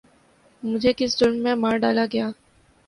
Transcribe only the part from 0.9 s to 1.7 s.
کس جرم میں